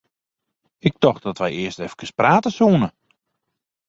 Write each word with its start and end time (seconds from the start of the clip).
Ik 0.87 0.95
tocht 1.03 1.23
dat 1.27 1.39
wy 1.41 1.51
earst 1.61 1.81
eefkes 1.83 2.11
prate 2.19 2.49
soene. 2.57 2.89